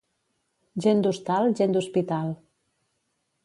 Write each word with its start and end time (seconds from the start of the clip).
Gent 0.85 1.03
d'hostal, 1.07 1.53
gent 1.61 1.77
d'hospital. 1.77 2.33